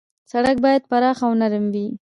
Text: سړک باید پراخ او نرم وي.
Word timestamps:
سړک 0.31 0.57
باید 0.65 0.87
پراخ 0.89 1.19
او 1.25 1.31
نرم 1.41 1.65
وي. 1.73 1.87